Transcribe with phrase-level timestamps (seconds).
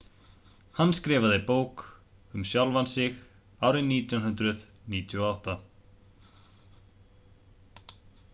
[0.77, 1.83] hann skrifaði bók
[2.39, 3.21] um sjálfan sig
[3.67, 5.59] árið 1998